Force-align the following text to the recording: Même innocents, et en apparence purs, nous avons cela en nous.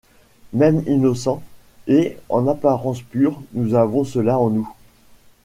Même 0.53 0.81
innocents, 0.87 1.43
et 1.85 2.17
en 2.29 2.47
apparence 2.47 3.03
purs, 3.03 3.39
nous 3.53 3.75
avons 3.75 4.03
cela 4.03 4.39
en 4.39 4.49
nous. 4.49 4.73